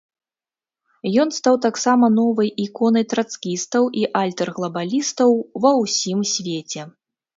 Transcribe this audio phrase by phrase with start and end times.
[1.23, 5.29] Ён стаў таксама новай іконай трацкістаў і альтэрглабалістаў
[5.67, 6.81] ва ўсім свеце.